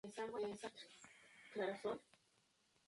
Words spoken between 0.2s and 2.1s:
al municipio Ust-Labínskoye.